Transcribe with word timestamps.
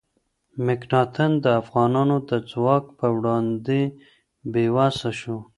مکناتن 0.65 1.31
د 1.43 1.45
افغانانو 1.61 2.17
د 2.29 2.31
ځواک 2.51 2.85
په 2.99 3.07
وړاندې 3.17 3.79
بې 4.51 4.65
وسه 4.75 5.09
شو. 5.19 5.37